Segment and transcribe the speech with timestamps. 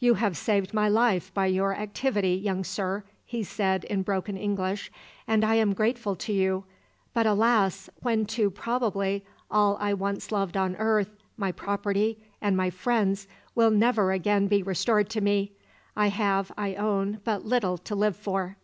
[0.00, 4.92] "You have saved my life by your activity, young sir," he said, in broken English,
[5.26, 6.64] "and I am grateful to you;
[7.14, 7.88] but, alas!
[8.02, 13.70] when too probably all I once loved on earth, my property, and my friends, will
[13.70, 15.52] never again be restored to me,
[15.96, 18.58] I have, I own, but little to live for!"